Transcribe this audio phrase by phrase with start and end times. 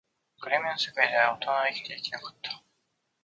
[0.39, 2.63] 暗闇の世界では、大人は生きていけなかった